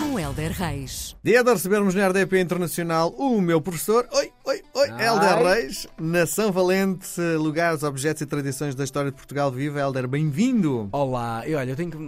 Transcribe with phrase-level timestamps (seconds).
[0.00, 1.14] Com Helder Reis.
[1.22, 5.06] Dia de recebermos na RDP Internacional o meu professor, oi, oi, oi, Ai.
[5.06, 9.52] Helder Reis, Nação Valente, lugares, objetos e tradições da história de Portugal.
[9.52, 10.88] Viva, Helder, bem-vindo!
[10.90, 11.98] Olá, e olha, eu tenho que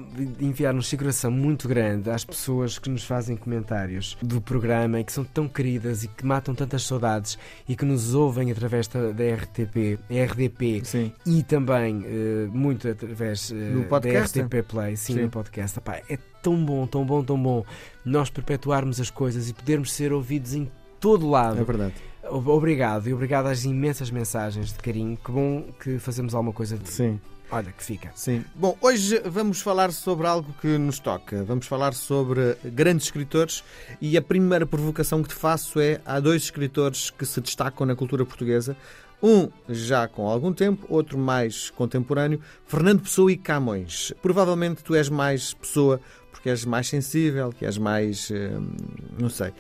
[0.43, 5.13] enviar um coração muito grande às pessoas que nos fazem comentários do programa e que
[5.13, 7.39] são tão queridas e que matam tantas saudades
[7.69, 11.13] e que nos ouvem através da, da RTP, RDP Sim.
[11.27, 13.53] e também eh, muito através
[13.89, 14.39] podcast?
[14.39, 15.23] da RTP Play, sim, Sim.
[15.25, 15.79] no podcast.
[15.79, 17.65] Epá, é tão bom, tão bom, tão bom
[18.05, 20.71] nós perpetuarmos as coisas e podermos ser ouvidos em
[21.01, 21.61] todo lado.
[21.61, 21.95] É verdade.
[22.31, 25.17] Obrigado e obrigado às imensas mensagens de carinho.
[25.17, 26.89] Que bom que fazemos alguma coisa de.
[26.89, 27.21] Sim,
[27.51, 28.11] Olha, que fica.
[28.15, 28.45] sim.
[28.55, 31.43] Bom, hoje vamos falar sobre algo que nos toca.
[31.45, 33.63] Vamos falar sobre grandes escritores
[34.01, 37.95] e a primeira provocação que te faço é: há dois escritores que se destacam na
[37.95, 38.77] cultura portuguesa.
[39.23, 44.13] Um já com algum tempo, outro mais contemporâneo, Fernando Pessoa e Camões.
[44.21, 46.01] Provavelmente tu és mais Pessoa
[46.33, 48.31] porque és mais sensível, que és mais.
[48.31, 48.73] hum,
[49.19, 49.53] não sei.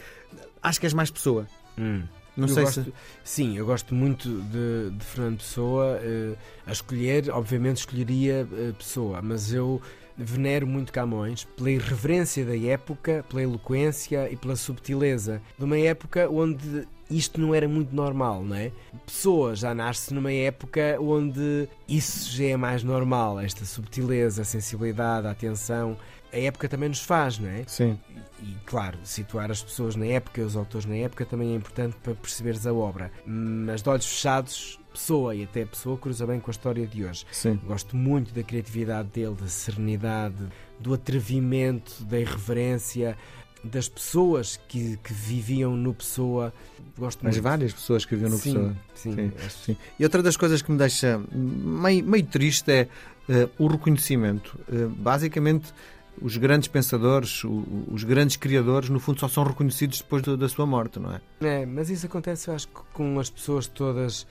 [0.62, 1.46] Acho que és mais Pessoa.
[1.78, 2.02] Hum.
[2.36, 2.92] Não Eu sei gosto- se.
[3.22, 5.98] Sim, eu gosto muito de, de Fernando Pessoa.
[6.02, 6.34] eh,
[6.66, 9.80] a escolher, obviamente, escolheria eh, Pessoa, mas eu
[10.16, 16.28] venero muito Camões pela irreverência da época, pela eloquência e pela subtileza de uma época
[16.30, 18.72] onde isto não era muito normal, não é?
[19.06, 25.26] Pessoa já nasce numa época onde isso já é mais normal, esta subtileza, a sensibilidade,
[25.26, 25.96] a atenção.
[26.32, 27.64] A época também nos faz, não é?
[27.66, 27.98] Sim,
[28.42, 32.14] E, claro, situar as pessoas na época, os autores na época, também é importante para
[32.14, 33.12] perceberes a obra.
[33.26, 37.26] Mas de olhos fechados, pessoa e até pessoa cruza bem com a história de hoje.
[37.30, 37.60] sim.
[37.66, 40.36] Gosto muito da criatividade dele, da serenidade,
[40.80, 43.16] do atrevimento, da irreverência,
[43.64, 46.52] das pessoas que, que viviam no Pessoa.
[46.98, 47.44] Gosto Mas muito.
[47.44, 48.76] várias pessoas que viviam no sim, Pessoa.
[48.94, 49.76] Sim, Sim, acho- Sim.
[49.98, 52.88] E outra das coisas que me deixa meio, meio triste é
[53.28, 54.58] eh, o reconhecimento.
[54.68, 55.72] Eh, basicamente,
[56.20, 60.48] os grandes pensadores, o- os grandes criadores, no fundo, só são reconhecidos depois do- da
[60.48, 61.20] sua morte, não é?
[61.40, 64.26] É, mas isso acontece, eu acho, com as pessoas todas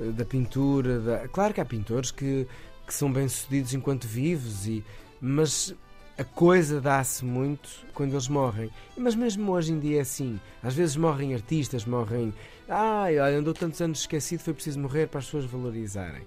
[0.00, 1.00] eh, da pintura.
[1.00, 1.28] Da...
[1.28, 2.46] Claro que há pintores que,
[2.86, 4.82] que são bem-sucedidos enquanto vivos, e...
[5.20, 5.74] mas
[6.18, 8.70] a coisa dá-se muito quando eles morrem.
[8.96, 10.40] Mas mesmo hoje em dia é assim.
[10.62, 12.32] Às vezes morrem artistas, morrem.
[12.68, 16.22] Ai, olha, andou tantos anos esquecido, foi preciso morrer para as pessoas valorizarem.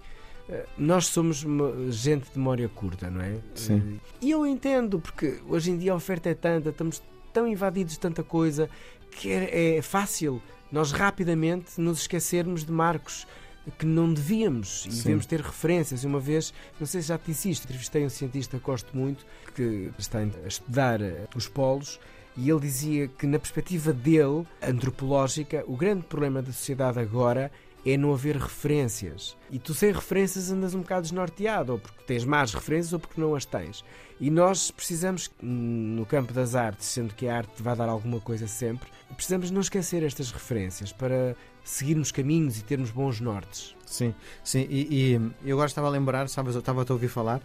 [0.47, 3.35] Eh, Nós somos mo- gente de memória curta, não é?
[3.55, 3.99] Sim.
[4.21, 7.01] E eu entendo, porque hoje em dia a oferta é tanta, estamos
[7.33, 8.69] tão invadidos de tanta coisa
[9.11, 13.27] que é, é fácil nós rapidamente nos esquecermos de marcos
[13.69, 15.03] que não devíamos e Sim.
[15.03, 16.03] devemos ter referências.
[16.03, 19.25] Uma vez, não sei se já te disse isto, entrevistei um cientista que gosto muito
[19.55, 21.99] que está a estudar eh, os polos
[22.37, 27.51] e ele dizia que, na perspectiva dele, antropológica, o grande problema da sociedade agora
[27.85, 29.37] é não haver referências.
[29.49, 33.19] E tu sem referências andas um bocado desnorteado, ou porque tens más referências ou porque
[33.19, 33.83] não as tens.
[34.19, 38.19] E nós precisamos, hum, no campo das artes, sendo que a arte vai dar alguma
[38.19, 41.35] coisa sempre, precisamos não esquecer estas referências para
[41.69, 43.75] seguirmos caminhos e termos bons nortes.
[43.85, 44.13] Sim,
[44.43, 44.65] sim.
[44.69, 47.41] E, e eu agora estava a lembrar, sabes, eu estava a te ouvir falar,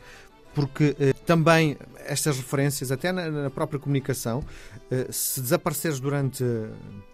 [0.54, 1.76] porque eh, também
[2.06, 4.42] estas referências, até na, na própria comunicação,
[4.90, 6.44] eh, se desapareceres durante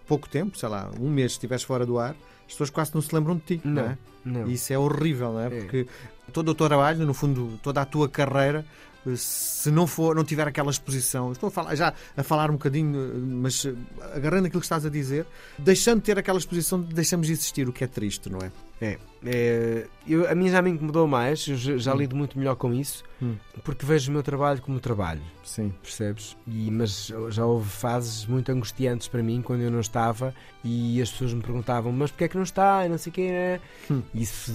[0.07, 3.13] pouco tempo, sei lá, um mês, estiveres fora do ar, as pessoas quase não se
[3.13, 3.97] lembram de ti, não, Não, é?
[4.25, 4.47] não.
[4.47, 5.47] E Isso é horrível, não é?
[5.47, 5.49] É.
[5.49, 5.87] Porque
[6.31, 8.65] todo o teu trabalho, no fundo, toda a tua carreira,
[9.05, 12.53] eh, se não for, não tiver aquela exposição, estou a falar, já a falar um
[12.53, 13.73] bocadinho, eh, mas eh,
[14.15, 15.25] agarrando aquilo que estás a dizer,
[15.59, 18.51] deixando de ter aquela exposição, deixamos de existir, o que é triste, não é?
[18.83, 22.55] É, é, eu, a minha já me incomodou mais, eu já, já lido muito melhor
[22.55, 23.35] com isso, Hum.
[23.63, 25.21] porque vejo o meu trabalho como trabalho.
[25.43, 25.71] Sim.
[25.83, 26.35] percebes?
[26.47, 31.11] E, mas já houve fases muito angustiantes para mim quando eu não estava e as
[31.11, 32.83] pessoas me perguntavam, mas porquê é que não está?
[32.83, 33.59] E não sei o quê, né?
[33.91, 34.01] Hum.
[34.15, 34.51] Isso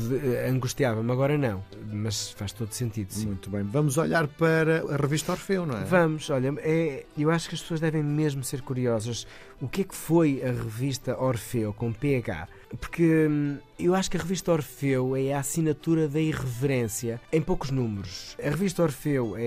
[0.49, 1.63] angustiava-me, agora não.
[1.93, 3.27] Mas faz todo sentido, sim.
[3.27, 3.63] Muito bem.
[3.63, 5.85] Vamos olhar para a revista Orfeu, não é?
[5.85, 9.27] Vamos, olha, é, eu acho que as pessoas devem mesmo ser curiosas.
[9.61, 12.49] O que é que foi a revista Orfeu com PH?
[12.81, 17.71] Porque hum, eu acho que a revista Orfeu é a assinatura da irreverência em poucos
[17.71, 18.37] números.
[18.43, 19.43] A revista Orfeu é,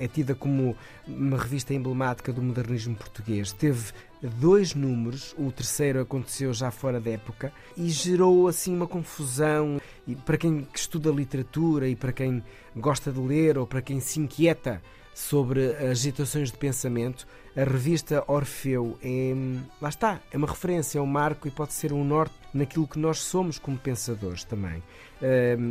[0.00, 0.76] é- é tida como
[1.06, 3.52] uma revista emblemática do modernismo português.
[3.52, 3.92] Teve
[4.22, 9.78] dois números, o terceiro aconteceu já fora da época e gerou assim uma confusão.
[10.06, 12.42] E para quem estuda literatura e para quem
[12.76, 14.82] gosta de ler ou para quem se inquieta
[15.14, 17.26] sobre agitações de pensamento.
[17.56, 19.32] A revista Orfeu é,
[19.80, 22.98] lá está, é uma referência, é um marco e pode ser um norte naquilo que
[22.98, 24.82] nós somos como pensadores também.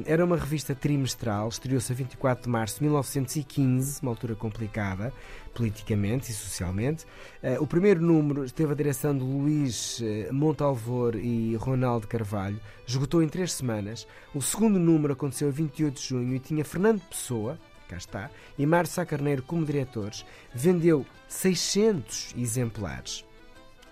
[0.06, 5.14] Era uma revista trimestral, estreou-se a 24 de março de 1915, uma altura complicada
[5.54, 7.06] politicamente e socialmente.
[7.44, 13.22] Ah, o primeiro número teve a direção de Luís eh, Montalvor e Ronaldo Carvalho, esgotou
[13.22, 14.08] em três semanas.
[14.34, 17.60] O segundo número aconteceu a 28 de junho e tinha Fernando Pessoa,
[17.94, 20.26] cá está, e Mário Sá Carneiro como diretores.
[20.54, 23.26] Vendeu 600 exemplares.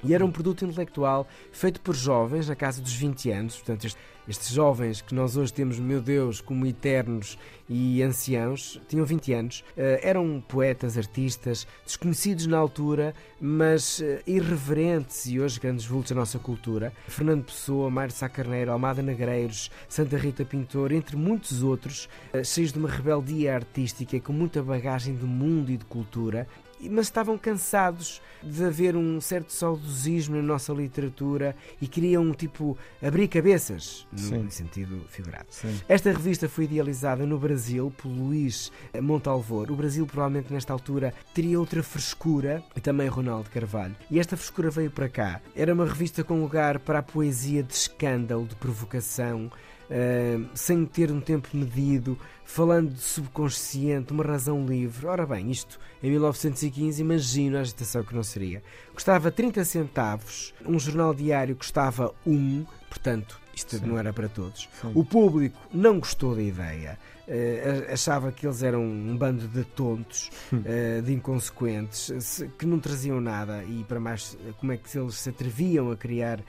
[0.04, 4.00] E era um produto intelectual feito por jovens na casa dos 20 anos, portanto, este
[4.28, 7.38] estes jovens que nós hoje temos, meu Deus, como eternos
[7.68, 15.26] e anciãos, tinham 20 anos, eh, eram poetas, artistas, desconhecidos na altura, mas eh, irreverentes
[15.26, 16.94] e hoje grandes vultos da nossa cultura.
[17.08, 22.72] Fernando Pessoa, Mário Sá Carneiro, Almada Negreiros, Santa Rita Pintor, entre muitos outros, eh, cheios
[22.72, 26.48] de uma rebeldia artística com muita bagagem do mundo e de cultura
[26.90, 33.28] mas estavam cansados de haver um certo saudosismo na nossa literatura e queriam, tipo, abrir
[33.28, 34.50] cabeças, no Sim.
[34.50, 35.46] sentido figurado.
[35.50, 35.80] Sim.
[35.88, 39.72] Esta revista foi idealizada no Brasil por Luís Montalvor.
[39.72, 43.96] O Brasil, provavelmente, nesta altura, teria outra frescura, e também Ronaldo Carvalho.
[44.10, 45.42] E esta frescura veio para cá.
[45.56, 49.52] Era uma revista com lugar para a poesia de escândalo, de provocação,
[49.92, 55.06] Uh, sem ter um tempo medido, falando de subconsciente, uma razão livre.
[55.06, 58.64] Ora bem, isto em 1915, imagino a agitação que não seria.
[58.94, 63.86] Custava 30 centavos, um jornal diário custava 1, portanto, isto Sim.
[63.86, 64.70] não era para todos.
[64.82, 64.92] Sim.
[64.96, 66.98] O público não gostou da ideia.
[67.28, 73.20] Uh, achava que eles eram um bando de tontos, uh, de inconsequentes, que não traziam
[73.20, 76.40] nada e para mais como é que eles se atreviam a criar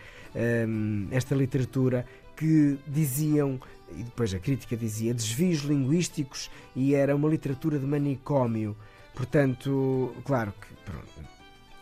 [1.10, 2.06] esta literatura
[2.36, 8.76] que diziam, e depois a crítica dizia, desvios linguísticos e era uma literatura de manicômio.
[9.14, 11.28] Portanto, claro que, pronto,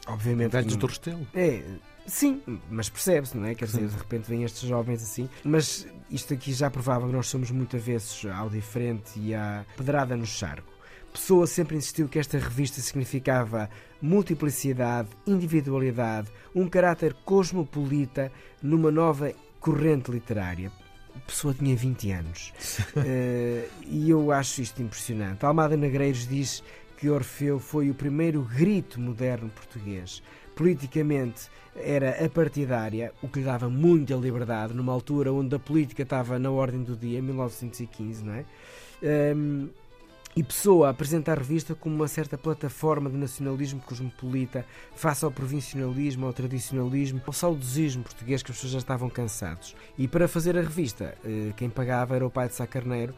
[0.06, 0.52] obviamente.
[0.52, 1.26] Velhos do Restelo.
[1.34, 1.62] É,
[2.06, 3.54] sim, mas percebe-se, não é?
[3.54, 5.28] Quer dizer, de repente vêm estes jovens assim.
[5.44, 10.16] Mas isto aqui já provava que nós somos muito avessos ao diferente e à pedrada
[10.16, 10.70] no charco.
[11.12, 13.68] Pessoa sempre insistiu que esta revista significava
[14.00, 18.30] multiplicidade, individualidade, um caráter cosmopolita
[18.62, 20.72] numa nova corrente literária.
[21.14, 22.52] A pessoa tinha 20 anos.
[22.96, 25.44] uh, e eu acho isto impressionante.
[25.44, 26.62] Almada Negreiros diz
[26.96, 30.22] que Orfeu foi o primeiro grito moderno português.
[30.54, 36.38] Politicamente era apartidária, o que lhe dava muita liberdade, numa altura onde a política estava
[36.38, 38.44] na ordem do dia, 1915, não é?
[39.02, 39.68] Um, ehm,
[40.36, 46.26] e Pessoa apresenta a revista como uma certa plataforma de nacionalismo cosmopolita face ao provincialismo,
[46.26, 49.74] ao tradicionalismo, ao saudosismo português que as pessoas já estavam cansados.
[49.98, 53.12] E para fazer a revista, eh, quem pagava era o pai de Sá Carneiro,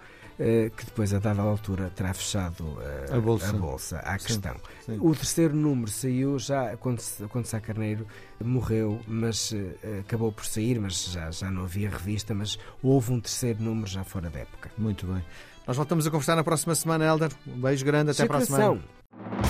[0.76, 4.54] que depois, a dada altura, terá fechado eh, a bolsa, a bolsa à questão.
[4.84, 4.98] Sim, sim.
[5.00, 8.06] O terceiro número saiu já quando, quando Sá Carneiro
[8.42, 9.54] morreu, mas
[10.00, 14.04] acabou por sair, mas já, já não havia revista, mas houve um terceiro número já
[14.04, 14.70] fora da época.
[14.76, 15.22] Muito bem.
[15.66, 17.30] Nós voltamos a conversar na próxima semana, Helder.
[17.46, 18.78] Um beijo grande, até a próxima.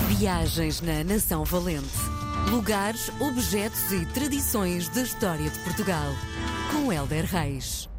[0.07, 1.87] Viagens na Nação Valente.
[2.51, 6.11] Lugares, objetos e tradições da história de Portugal.
[6.71, 7.89] Com Helder Reis.